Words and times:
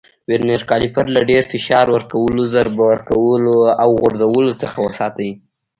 ورنیز 0.29 0.61
کالیپر 0.71 1.05
له 1.15 1.21
ډېر 1.29 1.43
فشار 1.51 1.85
ورکولو، 1.95 2.43
ضرب 2.53 2.75
ورکولو 2.91 3.55
او 3.83 3.89
غورځولو 4.01 4.51
څخه 4.61 4.77
وساتئ. 4.87 5.31